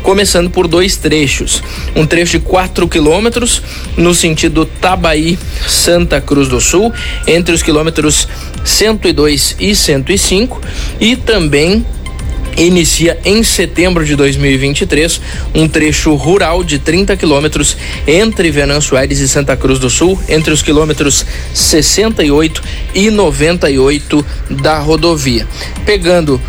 começando 0.06 0.52
por 0.52 0.68
dois 0.68 0.96
trechos. 0.98 1.64
Um 1.96 2.06
trecho 2.06 2.38
de 2.38 2.46
4 2.46 2.88
quilômetros 2.88 3.60
no 3.98 4.14
sentido 4.14 4.64
Tabaí, 4.64 5.38
Santa 5.68 6.22
Cruz 6.22 6.48
do 6.48 6.62
Sul, 6.62 6.94
entre 7.26 7.56
os 7.56 7.64
quilômetros 7.64 8.28
102 8.64 9.56
e 9.60 9.76
105, 9.76 10.62
e 11.00 11.16
também 11.16 11.84
inicia 12.56 13.20
em 13.26 13.44
setembro 13.44 14.06
de 14.06 14.16
2023 14.16 15.20
um 15.56 15.68
trecho 15.68 16.14
rural 16.14 16.64
de 16.64 16.78
30 16.78 17.18
quilômetros 17.18 17.76
entre 18.08 18.52
Venâncio 18.52 18.96
Aires 18.96 19.20
e 19.20 19.28
Santa 19.28 19.58
Cruz 19.58 19.80
do 19.80 19.90
Sul, 19.90 20.20
entre 20.30 20.54
os 20.54 20.62
quilômetros 20.62 21.26
68 21.52 22.62
e 22.94 23.10
98 23.10 24.24
da 24.52 24.78
rodovia. 24.78 25.48
Pegando 25.84 26.40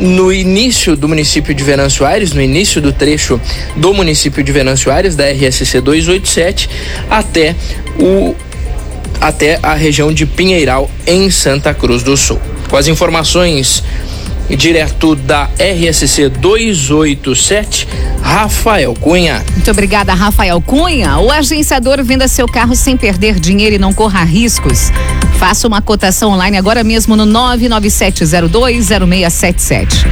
no 0.00 0.32
início 0.32 0.96
do 0.96 1.06
município 1.06 1.54
de 1.54 1.62
Venâncio 1.62 2.06
Aires, 2.06 2.32
no 2.32 2.40
início 2.40 2.80
do 2.80 2.92
trecho 2.92 3.40
do 3.76 3.92
município 3.92 4.42
de 4.42 4.50
Venâncio 4.50 4.90
Aires, 4.90 5.14
da 5.14 5.30
RSC 5.30 5.80
287, 5.80 6.68
até 7.08 7.54
o 7.98 8.34
até 9.20 9.58
a 9.62 9.74
região 9.74 10.10
de 10.10 10.24
Pinheiral, 10.24 10.90
em 11.06 11.30
Santa 11.30 11.74
Cruz 11.74 12.02
do 12.02 12.16
Sul. 12.16 12.40
Com 12.70 12.76
as 12.76 12.88
informações 12.88 13.84
direto 14.56 15.14
da 15.14 15.48
RSC 15.58 16.28
287, 16.28 17.86
Rafael 18.22 18.94
Cunha. 18.94 19.44
Muito 19.52 19.70
obrigada, 19.70 20.14
Rafael 20.14 20.60
Cunha. 20.60 21.18
O 21.18 21.30
agenciador 21.30 22.02
venda 22.02 22.26
seu 22.26 22.46
carro 22.46 22.74
sem 22.74 22.96
perder 22.96 23.38
dinheiro 23.38 23.76
e 23.76 23.78
não 23.78 23.92
corra 23.92 24.24
riscos. 24.24 24.90
Faça 25.40 25.66
uma 25.66 25.80
cotação 25.80 26.32
online 26.32 26.58
agora 26.58 26.84
mesmo 26.84 27.16
no 27.16 27.24
997020677. 27.24 30.06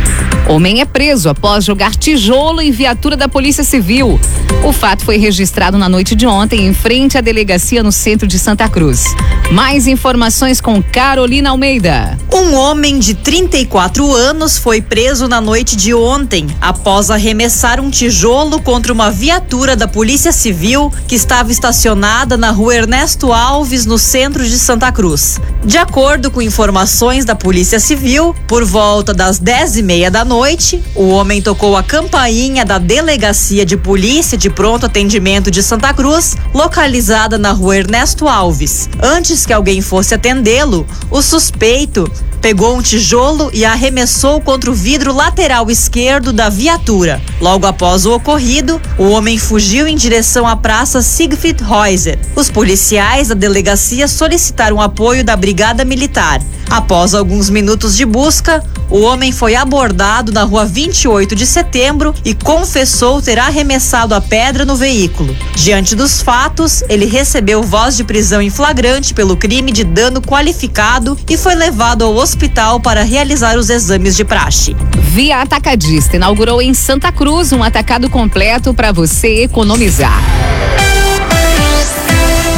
Homem 0.49 0.81
é 0.81 0.87
preso 0.87 1.29
após 1.29 1.67
jogar 1.67 1.95
tijolo 1.95 2.63
em 2.63 2.71
viatura 2.71 3.15
da 3.15 3.29
Polícia 3.29 3.63
Civil. 3.63 4.19
O 4.65 4.73
fato 4.73 5.05
foi 5.05 5.19
registrado 5.19 5.77
na 5.77 5.87
noite 5.87 6.15
de 6.15 6.27
ontem 6.27 6.67
em 6.67 6.73
frente 6.73 7.19
à 7.19 7.21
delegacia 7.21 7.83
no 7.83 7.93
centro 7.93 8.27
de 8.27 8.39
Santa 8.39 8.67
Cruz. 8.71 9.05
Mais 9.53 9.87
informações 9.87 10.63
com 10.63 10.83
Carolina 10.83 11.51
Almeida. 11.51 12.17
Um 12.33 12.55
homem 12.55 12.99
de 12.99 13.13
34 13.15 14.11
anos 14.15 14.57
foi 14.57 14.81
preso 14.81 15.29
na 15.29 15.43
noite 15.43 15.77
de 15.77 15.93
ontem 15.93 16.47
após 16.61 17.11
arremessar 17.11 17.81
um 17.81 17.91
tijolo 17.91 18.63
contra 18.63 18.91
uma 18.91 19.11
viatura 19.11 19.77
da 19.77 19.87
Polícia 19.87 20.33
Civil 20.33 20.91
que 21.07 21.15
estava 21.15 21.53
estacionada 21.53 22.39
na 22.39 22.51
rua 22.51 22.75
Ernesto 22.75 23.31
Alves, 23.33 23.85
no 23.85 23.99
centro 23.99 24.43
de 24.43 24.59
Santa 24.59 24.91
Cruz. 24.91 25.18
De 25.65 25.77
acordo 25.77 26.31
com 26.31 26.41
informações 26.41 27.25
da 27.25 27.35
Polícia 27.35 27.81
Civil, 27.81 28.35
por 28.47 28.65
volta 28.65 29.13
das 29.13 29.39
10 29.39 29.79
e 29.79 29.83
meia 29.83 30.11
da 30.11 30.25
noite, 30.25 30.83
o 30.95 31.09
homem 31.09 31.43
tocou 31.43 31.77
a 31.77 31.83
campainha 31.83 32.65
da 32.65 32.79
Delegacia 32.79 33.67
de 33.67 33.77
Polícia 33.77 34.39
de 34.39 34.49
Pronto 34.49 34.87
Atendimento 34.87 35.51
de 35.51 35.63
Santa 35.63 35.93
Cruz, 35.93 36.37
localizada 36.55 37.37
na 37.37 37.53
rua 37.53 37.77
Ernesto 37.77 38.29
Alves. 38.29 38.89
Antes 39.03 39.45
que 39.45 39.53
alguém 39.53 39.81
fosse 39.81 40.15
atendê-lo, 40.15 40.87
o 41.11 41.21
suspeito 41.21 42.11
pegou 42.41 42.77
um 42.77 42.83
tijolo 42.83 43.51
e 43.53 43.65
arremessou 43.65 44.41
contra 44.41 44.71
o 44.71 44.75
vidro 44.75 45.13
lateral 45.13 45.71
esquerdo 45.71 46.33
da 46.33 46.49
viatura. 46.49 47.21
Logo 47.41 47.67
após 47.67 48.07
o 48.07 48.15
ocorrido, 48.15 48.81
o 48.97 49.09
homem 49.11 49.39
fugiu 49.39 49.87
em 49.87 49.97
direção 49.97 50.47
à 50.47 50.57
praça 50.57 51.03
Siegfried 51.03 51.63
Reuser. 51.63 52.19
Os 52.35 52.51
policiais 52.51 53.29
da 53.29 53.35
delegacia 53.35 54.09
solicitaram 54.09 54.81
apoio 54.81 55.25
da 55.25 55.37
Brigada 55.37 55.85
Militar. 55.85 56.41
Após 56.71 57.15
alguns 57.15 57.49
minutos 57.49 57.97
de 57.97 58.05
busca, 58.05 58.63
o 58.91 59.01
homem 59.01 59.33
foi 59.33 59.55
abordado 59.55 60.33
na 60.33 60.45
rua 60.45 60.65
28 60.65 61.35
de 61.35 61.47
setembro 61.47 62.15
e 62.25 62.35
confessou 62.35 63.23
ter 63.23 63.39
arremessado 63.39 64.15
a 64.15 64.21
pedra 64.21 64.65
no 64.65 64.77
veículo. 64.77 65.35
Diante 65.55 65.95
dos 65.95 66.21
fatos, 66.21 66.83
ele 66.89 67.07
recebeu 67.07 67.63
voz 67.63 67.97
de 67.97 68.05
prisão 68.05 68.41
em 68.41 68.51
flagrante 68.51 69.15
pelo 69.15 69.37
crime 69.37 69.73
de 69.73 69.85
dano 69.85 70.21
qualificado 70.21 71.19
e 71.29 71.37
foi 71.37 71.55
levado 71.55 72.05
ao 72.05 72.15
hospital 72.29 72.79
para 72.79 73.03
realizar 73.03 73.57
os 73.57 73.71
exames 73.71 74.15
de 74.15 74.23
praxe. 74.23 74.77
Via 74.99 75.41
Atacadista 75.41 76.17
inaugurou 76.17 76.61
em 76.61 76.75
Santa 76.75 77.11
Cruz 77.11 77.53
um 77.53 77.63
atacado 77.63 78.11
completo 78.11 78.75
para 78.75 78.93
você 78.93 79.45
economizar. 79.45 80.23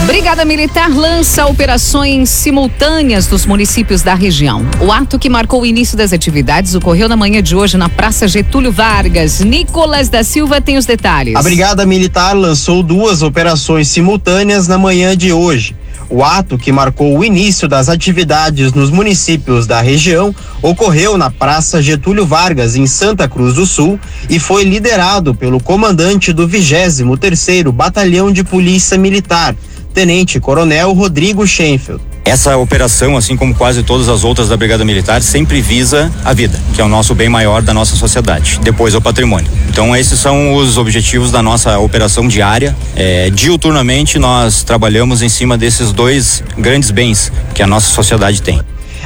Brigada 0.06 0.44
Militar 0.44 0.90
lança 0.90 1.46
operações 1.46 2.28
simultâneas 2.30 3.28
nos 3.28 3.46
municípios 3.46 4.02
da 4.02 4.14
região. 4.14 4.66
O 4.80 4.90
ato 4.90 5.20
que 5.20 5.30
marcou 5.30 5.62
o 5.62 5.66
início 5.66 5.96
das 5.96 6.12
atividades 6.12 6.74
ocorreu 6.74 7.08
na 7.08 7.16
manhã 7.16 7.40
de 7.40 7.54
hoje 7.54 7.76
na 7.76 7.88
Praça 7.88 8.26
Getúlio 8.26 8.72
Vargas. 8.72 9.38
Nicolas 9.38 10.08
da 10.08 10.24
Silva 10.24 10.60
tem 10.60 10.78
os 10.78 10.84
detalhes. 10.84 11.36
A 11.36 11.42
Brigada 11.42 11.86
Militar 11.86 12.34
lançou 12.34 12.82
duas 12.82 13.22
operações 13.22 13.86
simultâneas 13.86 14.66
na 14.66 14.76
manhã 14.76 15.16
de 15.16 15.32
hoje. 15.32 15.76
O 16.10 16.24
ato, 16.24 16.58
que 16.58 16.72
marcou 16.72 17.16
o 17.16 17.24
início 17.24 17.68
das 17.68 17.88
atividades 17.88 18.72
nos 18.72 18.90
municípios 18.90 19.64
da 19.64 19.80
região, 19.80 20.34
ocorreu 20.60 21.16
na 21.16 21.30
Praça 21.30 21.80
Getúlio 21.80 22.26
Vargas, 22.26 22.74
em 22.74 22.84
Santa 22.84 23.28
Cruz 23.28 23.54
do 23.54 23.64
Sul, 23.64 23.98
e 24.28 24.40
foi 24.40 24.64
liderado 24.64 25.36
pelo 25.36 25.62
comandante 25.62 26.32
do 26.32 26.48
23º 26.48 27.70
Batalhão 27.70 28.32
de 28.32 28.42
Polícia 28.42 28.98
Militar, 28.98 29.54
Tenente 29.94 30.40
Coronel 30.40 30.92
Rodrigo 30.92 31.46
Schenfeld. 31.46 32.09
Essa 32.30 32.56
operação, 32.56 33.16
assim 33.16 33.36
como 33.36 33.52
quase 33.52 33.82
todas 33.82 34.08
as 34.08 34.22
outras 34.22 34.48
da 34.48 34.56
Brigada 34.56 34.84
Militar, 34.84 35.20
sempre 35.20 35.60
visa 35.60 36.12
a 36.24 36.32
vida, 36.32 36.56
que 36.72 36.80
é 36.80 36.84
o 36.84 36.88
nosso 36.88 37.12
bem 37.12 37.28
maior 37.28 37.60
da 37.60 37.74
nossa 37.74 37.96
sociedade. 37.96 38.60
Depois 38.62 38.94
é 38.94 38.98
o 38.98 39.00
patrimônio. 39.00 39.50
Então, 39.68 39.96
esses 39.96 40.20
são 40.20 40.54
os 40.54 40.78
objetivos 40.78 41.32
da 41.32 41.42
nossa 41.42 41.76
operação 41.80 42.28
diária. 42.28 42.76
É, 42.94 43.30
diuturnamente, 43.30 44.16
nós 44.16 44.62
trabalhamos 44.62 45.22
em 45.22 45.28
cima 45.28 45.58
desses 45.58 45.90
dois 45.90 46.40
grandes 46.56 46.92
bens 46.92 47.32
que 47.52 47.64
a 47.64 47.66
nossa 47.66 47.88
sociedade 47.88 48.40
tem. 48.40 48.60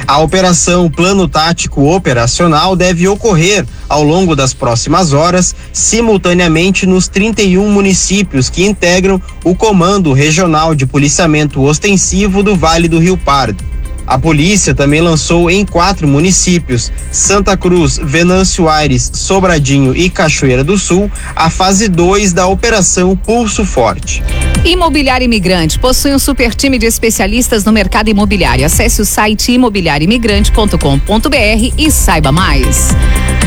A 0.07 0.19
operação 0.19 0.87
Plano 0.89 1.27
Tático 1.27 1.89
Operacional 1.89 2.75
deve 2.75 3.07
ocorrer 3.07 3.65
ao 3.89 4.03
longo 4.03 4.35
das 4.35 4.53
próximas 4.53 5.13
horas, 5.13 5.55
simultaneamente 5.73 6.85
nos 6.85 7.07
31 7.07 7.71
municípios 7.71 8.47
que 8.47 8.63
integram 8.63 9.19
o 9.43 9.55
Comando 9.55 10.13
Regional 10.13 10.75
de 10.75 10.85
Policiamento 10.85 11.61
Ostensivo 11.63 12.43
do 12.43 12.55
Vale 12.55 12.87
do 12.87 12.99
Rio 12.99 13.17
Pardo. 13.17 13.74
A 14.07 14.17
polícia 14.17 14.73
também 14.73 15.01
lançou 15.01 15.49
em 15.49 15.65
quatro 15.65 16.07
municípios, 16.07 16.91
Santa 17.11 17.57
Cruz, 17.57 17.99
Venâncio 18.01 18.69
Aires, 18.69 19.09
Sobradinho 19.13 19.95
e 19.95 20.09
Cachoeira 20.09 20.63
do 20.63 20.77
Sul, 20.77 21.11
a 21.35 21.49
fase 21.49 21.87
2 21.87 22.33
da 22.33 22.47
Operação 22.47 23.15
Pulso 23.15 23.65
Forte. 23.65 24.23
Imobiliário 24.63 25.25
Imigrante 25.25 25.79
possui 25.79 26.13
um 26.13 26.19
super 26.19 26.53
time 26.53 26.77
de 26.77 26.85
especialistas 26.85 27.65
no 27.65 27.71
mercado 27.71 28.09
imobiliário. 28.09 28.65
Acesse 28.65 29.01
o 29.01 29.05
site 29.05 29.51
imobiliarioimigrante.com.br 29.51 31.73
e 31.77 31.91
saiba 31.91 32.31
mais. 32.31 32.89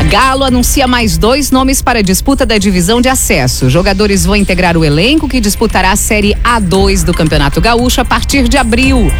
Galo 0.09 0.43
anuncia 0.43 0.87
mais 0.87 1.19
dois 1.19 1.51
nomes 1.51 1.83
para 1.83 1.99
a 1.99 2.01
disputa 2.01 2.43
da 2.43 2.57
divisão 2.57 2.99
de 2.99 3.07
acesso. 3.07 3.69
Jogadores 3.69 4.25
vão 4.25 4.35
integrar 4.35 4.75
o 4.75 4.83
elenco 4.83 5.29
que 5.29 5.39
disputará 5.39 5.91
a 5.91 5.95
Série 5.95 6.33
A2 6.43 7.03
do 7.03 7.13
Campeonato 7.13 7.61
Gaúcho 7.61 8.01
a 8.01 8.05
partir 8.05 8.47
de 8.47 8.57
abril. 8.57 9.11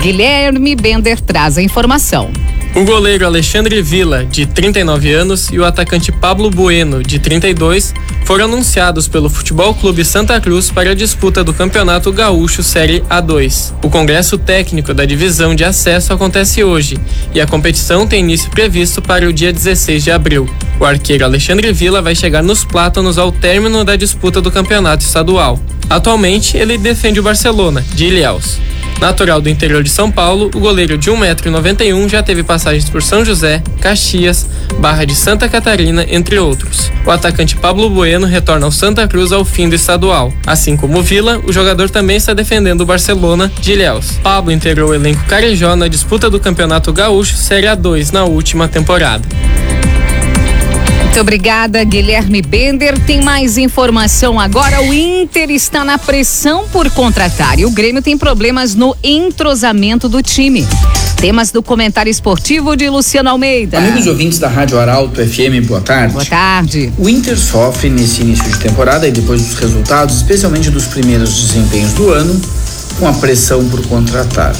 Guilherme 0.00 0.74
Bender 0.74 1.20
traz 1.20 1.58
a 1.58 1.62
informação. 1.62 2.30
O 2.74 2.82
goleiro 2.82 3.26
Alexandre 3.26 3.82
Villa, 3.82 4.24
de 4.24 4.46
39 4.46 5.12
anos, 5.12 5.50
e 5.52 5.58
o 5.58 5.66
atacante 5.66 6.10
Pablo 6.10 6.50
Bueno, 6.50 7.02
de 7.02 7.18
32, 7.18 7.92
foram 8.28 8.44
anunciados 8.44 9.08
pelo 9.08 9.30
Futebol 9.30 9.72
Clube 9.72 10.04
Santa 10.04 10.38
Cruz 10.38 10.70
para 10.70 10.90
a 10.90 10.94
disputa 10.94 11.42
do 11.42 11.54
Campeonato 11.54 12.12
Gaúcho 12.12 12.62
Série 12.62 13.00
A2. 13.08 13.72
O 13.82 13.88
congresso 13.88 14.36
técnico 14.36 14.92
da 14.92 15.06
divisão 15.06 15.54
de 15.54 15.64
acesso 15.64 16.12
acontece 16.12 16.62
hoje 16.62 16.98
e 17.34 17.40
a 17.40 17.46
competição 17.46 18.06
tem 18.06 18.20
início 18.20 18.50
previsto 18.50 19.00
para 19.00 19.26
o 19.26 19.32
dia 19.32 19.50
16 19.50 20.04
de 20.04 20.10
abril. 20.10 20.46
O 20.78 20.84
arqueiro 20.84 21.24
Alexandre 21.24 21.72
Villa 21.72 22.02
vai 22.02 22.14
chegar 22.14 22.42
nos 22.42 22.66
plátanos 22.66 23.16
ao 23.16 23.32
término 23.32 23.82
da 23.82 23.96
disputa 23.96 24.42
do 24.42 24.50
campeonato 24.50 25.02
estadual. 25.02 25.58
Atualmente, 25.88 26.54
ele 26.54 26.76
defende 26.76 27.20
o 27.20 27.22
Barcelona, 27.22 27.82
de 27.94 28.08
Ilhéus. 28.08 28.58
Natural 29.00 29.40
do 29.40 29.48
interior 29.48 29.82
de 29.82 29.90
São 29.90 30.10
Paulo, 30.10 30.50
o 30.54 30.58
goleiro 30.58 30.98
de 30.98 31.10
1,91m 31.10 32.08
já 32.08 32.22
teve 32.22 32.42
passagens 32.42 32.90
por 32.90 33.00
São 33.00 33.24
José, 33.24 33.62
Caxias, 33.80 34.46
Barra 34.80 35.04
de 35.04 35.14
Santa 35.14 35.48
Catarina, 35.48 36.04
entre 36.08 36.38
outros. 36.38 36.90
O 37.06 37.10
atacante 37.10 37.56
Pablo 37.56 37.88
Bueno 37.88 38.26
retorna 38.26 38.66
ao 38.66 38.72
Santa 38.72 39.06
Cruz 39.06 39.30
ao 39.30 39.44
fim 39.44 39.68
do 39.68 39.74
estadual. 39.74 40.32
Assim 40.46 40.76
como 40.76 40.98
o 40.98 41.02
Vila, 41.02 41.40
o 41.46 41.52
jogador 41.52 41.88
também 41.90 42.16
está 42.16 42.34
defendendo 42.34 42.80
o 42.80 42.86
Barcelona 42.86 43.50
de 43.60 43.72
Ilhéus. 43.72 44.18
Pablo 44.22 44.50
integrou 44.50 44.90
o 44.90 44.94
elenco 44.94 45.24
carejó 45.26 45.76
na 45.76 45.86
disputa 45.86 46.28
do 46.28 46.40
Campeonato 46.40 46.92
Gaúcho 46.92 47.36
Série 47.36 47.66
A2 47.66 48.12
na 48.12 48.24
última 48.24 48.66
temporada. 48.66 49.26
Muito 51.18 51.26
obrigada, 51.26 51.82
Guilherme 51.82 52.40
Bender. 52.40 52.96
Tem 53.04 53.20
mais 53.20 53.58
informação 53.58 54.38
agora. 54.38 54.80
O 54.80 54.94
Inter 54.94 55.50
está 55.50 55.84
na 55.84 55.98
pressão 55.98 56.68
por 56.68 56.88
contratar 56.92 57.58
e 57.58 57.66
o 57.66 57.72
Grêmio 57.72 58.00
tem 58.00 58.16
problemas 58.16 58.76
no 58.76 58.94
entrosamento 59.02 60.08
do 60.08 60.22
time. 60.22 60.64
Temas 61.16 61.50
do 61.50 61.60
comentário 61.60 62.08
esportivo 62.08 62.76
de 62.76 62.88
Luciano 62.88 63.30
Almeida. 63.30 63.78
Amigos 63.78 64.06
ouvintes 64.06 64.38
da 64.38 64.46
Rádio 64.46 64.78
Arauto 64.78 65.20
FM, 65.20 65.66
boa 65.66 65.80
tarde. 65.80 66.12
Boa 66.12 66.24
tarde. 66.24 66.92
O 66.96 67.08
Inter 67.08 67.36
sofre 67.36 67.90
nesse 67.90 68.20
início 68.20 68.44
de 68.44 68.56
temporada 68.56 69.08
e 69.08 69.10
depois 69.10 69.42
dos 69.42 69.58
resultados, 69.58 70.18
especialmente 70.18 70.70
dos 70.70 70.84
primeiros 70.84 71.48
desempenhos 71.48 71.94
do 71.94 72.12
ano, 72.12 72.40
com 72.96 73.08
a 73.08 73.12
pressão 73.14 73.68
por 73.68 73.84
contratar. 73.88 74.54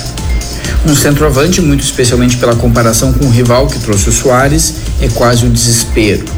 Um 0.84 0.96
centroavante, 0.96 1.60
muito 1.60 1.84
especialmente 1.84 2.36
pela 2.36 2.56
comparação 2.56 3.12
com 3.12 3.26
o 3.26 3.30
rival 3.30 3.68
que 3.68 3.78
trouxe 3.78 4.08
o 4.08 4.12
Soares, 4.12 4.74
é 5.00 5.06
quase 5.06 5.46
um 5.46 5.50
desespero. 5.52 6.37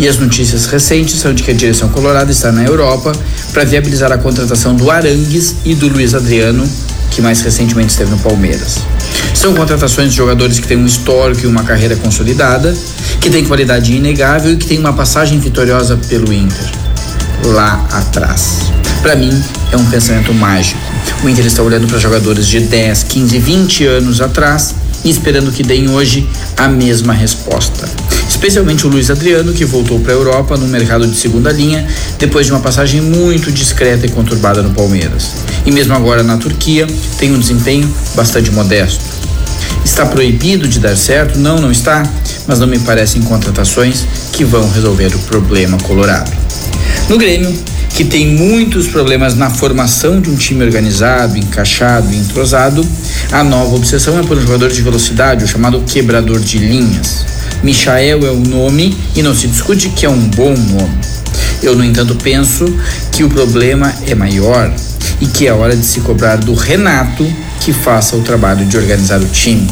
E 0.00 0.08
as 0.08 0.16
notícias 0.16 0.64
recentes 0.64 1.20
são 1.20 1.34
de 1.34 1.42
que 1.42 1.50
a 1.50 1.54
direção 1.54 1.90
colorada 1.90 2.32
está 2.32 2.50
na 2.50 2.64
Europa 2.64 3.12
para 3.52 3.64
viabilizar 3.64 4.10
a 4.10 4.16
contratação 4.16 4.74
do 4.74 4.90
Arangues 4.90 5.56
e 5.62 5.74
do 5.74 5.88
Luiz 5.88 6.14
Adriano, 6.14 6.66
que 7.10 7.20
mais 7.20 7.42
recentemente 7.42 7.90
esteve 7.90 8.10
no 8.10 8.18
Palmeiras. 8.18 8.78
São 9.34 9.52
contratações 9.52 10.08
de 10.12 10.16
jogadores 10.16 10.58
que 10.58 10.66
têm 10.66 10.78
um 10.78 10.86
histórico 10.86 11.42
e 11.44 11.46
uma 11.46 11.64
carreira 11.64 11.96
consolidada, 11.96 12.74
que 13.20 13.28
têm 13.28 13.44
qualidade 13.44 13.92
inegável 13.92 14.54
e 14.54 14.56
que 14.56 14.64
têm 14.64 14.78
uma 14.78 14.94
passagem 14.94 15.38
vitoriosa 15.38 15.98
pelo 16.08 16.32
Inter. 16.32 16.70
Lá 17.44 17.86
atrás. 17.92 18.72
Para 19.02 19.14
mim, 19.16 19.30
é 19.70 19.76
um 19.76 19.84
pensamento 19.84 20.32
mágico. 20.32 20.80
O 21.22 21.28
Inter 21.28 21.44
está 21.44 21.62
olhando 21.62 21.86
para 21.86 21.98
jogadores 21.98 22.46
de 22.46 22.60
10, 22.60 23.02
15, 23.02 23.38
20 23.38 23.84
anos 23.84 24.22
atrás 24.22 24.74
e 25.04 25.10
esperando 25.10 25.52
que 25.52 25.62
deem 25.62 25.90
hoje 25.90 26.28
a 26.56 26.68
mesma 26.68 27.12
resposta 27.12 27.88
especialmente 28.40 28.86
o 28.86 28.88
Luiz 28.88 29.10
Adriano, 29.10 29.52
que 29.52 29.66
voltou 29.66 30.00
para 30.00 30.12
a 30.12 30.16
Europa 30.16 30.56
no 30.56 30.66
mercado 30.66 31.06
de 31.06 31.14
segunda 31.14 31.52
linha 31.52 31.86
depois 32.18 32.46
de 32.46 32.52
uma 32.52 32.60
passagem 32.60 33.00
muito 33.00 33.52
discreta 33.52 34.06
e 34.06 34.08
conturbada 34.08 34.62
no 34.62 34.70
Palmeiras. 34.70 35.32
E 35.66 35.70
mesmo 35.70 35.92
agora 35.92 36.22
na 36.22 36.38
Turquia, 36.38 36.86
tem 37.18 37.34
um 37.34 37.38
desempenho 37.38 37.92
bastante 38.14 38.50
modesto. 38.50 39.04
Está 39.84 40.06
proibido 40.06 40.66
de 40.66 40.78
dar 40.78 40.96
certo? 40.96 41.38
Não, 41.38 41.60
não 41.60 41.70
está, 41.70 42.02
mas 42.46 42.58
não 42.58 42.66
me 42.66 42.78
parecem 42.78 43.20
contratações 43.20 44.06
que 44.32 44.42
vão 44.42 44.70
resolver 44.70 45.14
o 45.14 45.18
problema 45.20 45.76
colorado. 45.78 46.32
No 47.10 47.18
Grêmio, 47.18 47.52
que 47.94 48.04
tem 48.04 48.26
muitos 48.26 48.88
problemas 48.88 49.34
na 49.34 49.50
formação 49.50 50.20
de 50.20 50.30
um 50.30 50.36
time 50.36 50.64
organizado, 50.64 51.36
encaixado 51.36 52.14
entrosado, 52.14 52.86
a 53.30 53.44
nova 53.44 53.76
obsessão 53.76 54.18
é 54.18 54.22
por 54.22 54.38
um 54.38 54.40
jogador 54.40 54.70
de 54.70 54.80
velocidade, 54.80 55.44
o 55.44 55.48
chamado 55.48 55.82
quebrador 55.82 56.40
de 56.40 56.58
linhas. 56.58 57.26
Michael 57.62 58.26
é 58.26 58.30
o 58.30 58.40
nome 58.40 58.96
e 59.14 59.22
não 59.22 59.34
se 59.34 59.46
discute 59.46 59.90
que 59.90 60.06
é 60.06 60.08
um 60.08 60.28
bom 60.28 60.54
nome. 60.54 60.98
Eu, 61.62 61.76
no 61.76 61.84
entanto, 61.84 62.14
penso 62.16 62.64
que 63.12 63.22
o 63.22 63.28
problema 63.28 63.92
é 64.06 64.14
maior 64.14 64.72
e 65.20 65.26
que 65.26 65.46
é 65.46 65.52
hora 65.52 65.76
de 65.76 65.84
se 65.84 66.00
cobrar 66.00 66.36
do 66.36 66.54
Renato 66.54 67.26
que 67.60 67.72
faça 67.72 68.16
o 68.16 68.22
trabalho 68.22 68.64
de 68.64 68.78
organizar 68.78 69.20
o 69.20 69.26
time. 69.26 69.68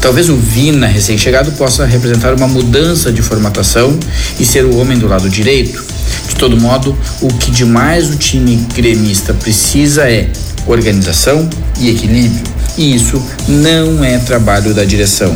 Talvez 0.00 0.28
o 0.28 0.36
Vina, 0.36 0.86
recém-chegado, 0.86 1.52
possa 1.52 1.86
representar 1.86 2.34
uma 2.34 2.46
mudança 2.46 3.10
de 3.10 3.22
formatação 3.22 3.98
e 4.38 4.44
ser 4.44 4.66
o 4.66 4.76
homem 4.76 4.98
do 4.98 5.08
lado 5.08 5.30
direito. 5.30 5.93
De 6.28 6.36
todo 6.36 6.60
modo, 6.60 6.96
o 7.20 7.28
que 7.28 7.50
demais 7.50 8.10
o 8.10 8.16
time 8.16 8.56
gremista 8.74 9.32
precisa 9.32 10.10
é 10.10 10.28
organização 10.66 11.48
e 11.78 11.90
equilíbrio. 11.90 12.42
E 12.76 12.94
isso 12.94 13.22
não 13.46 14.02
é 14.02 14.18
trabalho 14.18 14.74
da 14.74 14.84
direção, 14.84 15.34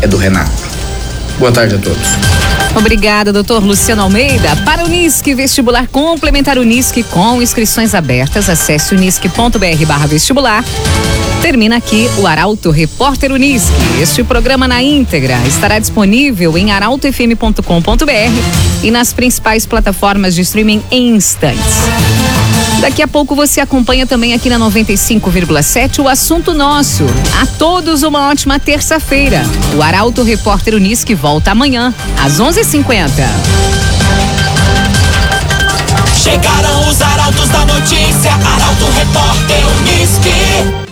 é 0.00 0.06
do 0.06 0.16
Renato. 0.16 0.50
Boa 1.38 1.52
tarde 1.52 1.74
a 1.74 1.78
todos. 1.78 2.57
Obrigada, 2.78 3.32
doutor 3.32 3.62
Luciano 3.62 4.02
Almeida. 4.02 4.54
Para 4.64 4.84
o 4.84 4.86
Unisque, 4.86 5.34
vestibular 5.34 5.88
complementar 5.88 6.58
Unisque 6.58 7.02
com 7.02 7.42
inscrições 7.42 7.92
abertas, 7.92 8.48
acesse 8.48 8.94
unisque.br 8.94 9.84
barra 9.84 10.06
vestibular. 10.06 10.64
Termina 11.42 11.76
aqui 11.76 12.08
o 12.18 12.26
Arauto 12.26 12.70
Repórter 12.70 13.32
Unisque. 13.32 13.72
Este 14.00 14.22
programa 14.22 14.68
na 14.68 14.80
íntegra 14.80 15.36
estará 15.46 15.80
disponível 15.80 16.56
em 16.56 16.70
arautofm.com.br 16.70 18.84
e 18.84 18.90
nas 18.92 19.12
principais 19.12 19.66
plataformas 19.66 20.36
de 20.36 20.42
streaming 20.42 20.80
em 20.90 21.16
instantes. 21.16 21.74
Daqui 22.80 23.02
a 23.02 23.08
pouco 23.08 23.34
você 23.34 23.60
acompanha 23.60 24.06
também 24.06 24.34
aqui 24.34 24.48
na 24.48 24.58
95,7 24.58 25.98
o 26.02 26.08
assunto 26.08 26.54
nosso. 26.54 27.04
A 27.40 27.46
todos 27.46 28.02
uma 28.02 28.28
ótima 28.28 28.58
terça-feira. 28.58 29.42
O 29.76 29.82
Arauto 29.82 30.22
Repórter 30.22 30.74
Unisque 30.74 31.14
volta 31.14 31.50
amanhã 31.50 31.92
às 32.22 32.38
11:50. 32.40 33.10
Chegaram 36.22 36.88
os 36.88 37.02
arautos 37.02 37.48
da 37.48 37.64
notícia, 37.64 38.32
Arauto 38.32 38.84
Repórter 38.96 39.66
Unisque. 39.78 40.87